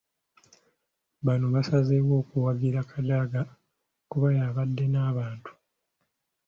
Bano 1.25 1.45
baasazeewo 1.53 2.13
okuwagira 2.21 2.79
Kadaga 2.91 3.41
kuba 4.09 4.27
yabadde 4.37 4.85
n’abantu. 4.93 5.51